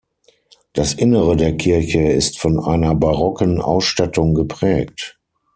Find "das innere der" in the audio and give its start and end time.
0.73-1.55